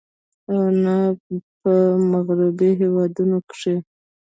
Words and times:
او 0.51 0.59
نۀ 0.83 0.95
په 1.61 1.73
مغربي 2.11 2.69
هېوادونو 2.81 3.37
کښې 3.49 3.75